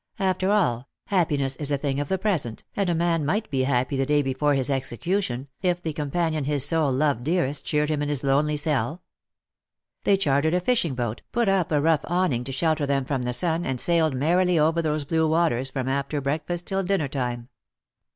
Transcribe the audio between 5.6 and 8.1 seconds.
if the companion his soul loved dearest cheered him in